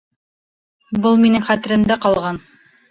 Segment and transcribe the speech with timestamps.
[1.05, 2.45] Был минең хәтеремдә ҡалған